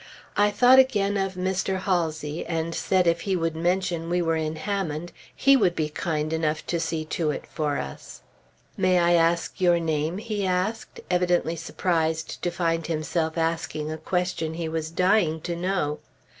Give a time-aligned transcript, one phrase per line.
[0.35, 1.81] I thought again of Mr.
[1.81, 6.33] Halsey, and said if he would mention we were in Hammond, he would be kind
[6.33, 8.23] enough to see to it for us.
[8.75, 14.55] "May I ask your name?" he asked, evidently surprised to find himself asking a question
[14.55, 15.99] he was dying to know.